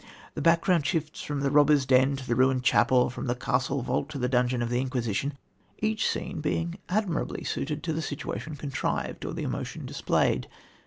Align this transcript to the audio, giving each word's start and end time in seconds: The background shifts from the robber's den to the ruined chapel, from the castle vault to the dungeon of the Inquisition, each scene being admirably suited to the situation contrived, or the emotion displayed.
The 0.33 0.41
background 0.41 0.87
shifts 0.87 1.21
from 1.21 1.41
the 1.41 1.51
robber's 1.51 1.85
den 1.85 2.15
to 2.15 2.27
the 2.27 2.33
ruined 2.35 2.63
chapel, 2.63 3.11
from 3.11 3.27
the 3.27 3.35
castle 3.35 3.83
vault 3.83 4.09
to 4.09 4.17
the 4.17 4.27
dungeon 4.27 4.63
of 4.63 4.69
the 4.71 4.81
Inquisition, 4.81 5.37
each 5.77 6.09
scene 6.09 6.41
being 6.41 6.79
admirably 6.89 7.43
suited 7.43 7.83
to 7.83 7.93
the 7.93 8.01
situation 8.01 8.55
contrived, 8.55 9.25
or 9.25 9.33
the 9.35 9.43
emotion 9.43 9.85
displayed. 9.85 10.47